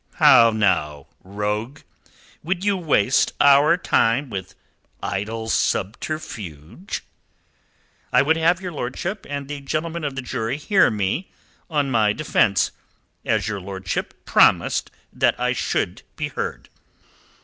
"How 0.15 0.49
now, 0.49 1.05
rogue? 1.23 1.81
Would 2.43 2.65
you 2.65 2.75
waste 2.75 3.33
our 3.39 3.77
time 3.77 4.31
with 4.31 4.55
idle 5.03 5.47
subterfuge?" 5.47 7.03
"I 8.11 8.23
would 8.23 8.35
have 8.35 8.59
your 8.59 8.71
lordship 8.71 9.27
and 9.29 9.47
the 9.47 9.61
gentlemen 9.61 10.03
of 10.03 10.15
the 10.15 10.23
jury 10.23 10.57
hear 10.57 10.89
me 10.89 11.29
on 11.69 11.91
my 11.91 12.13
defence, 12.13 12.71
as 13.25 13.47
your 13.47 13.61
lordship 13.61 14.25
promised 14.25 14.89
that 15.13 15.39
I 15.39 15.53
should 15.53 16.01
be 16.15 16.29
heard." 16.29 16.69